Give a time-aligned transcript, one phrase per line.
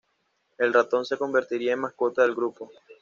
[0.57, 2.71] El ratón se convertirá en mascota del grupo.